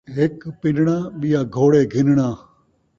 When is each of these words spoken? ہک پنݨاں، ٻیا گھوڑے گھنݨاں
ہک 0.15 0.33
پنݨاں، 0.59 1.03
ٻیا 1.19 1.41
گھوڑے 1.55 1.81
گھنݨاں 1.93 2.33